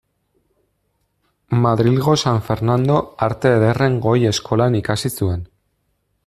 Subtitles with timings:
[1.63, 5.47] Madrilgo San Fernando Arte Ederren Goi Eskolan ikasi zuen.